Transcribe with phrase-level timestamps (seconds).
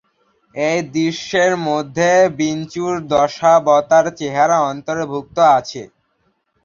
[0.55, 2.09] এই দৃশ্যের মধ্যে
[2.37, 5.81] বিষ্ণুর দশাবতার-চেহারা অন্তর্ভুক্ত আছে।